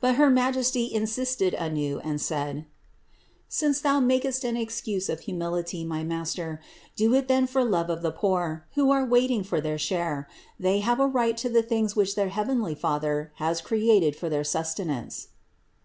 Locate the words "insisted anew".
0.94-1.98